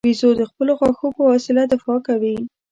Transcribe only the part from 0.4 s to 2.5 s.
خپلو غاښو په وسیله دفاع کوي.